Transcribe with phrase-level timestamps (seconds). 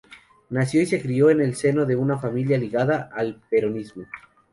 [0.49, 4.05] Nació y se crio en el seno de una familia ligada al peronismo.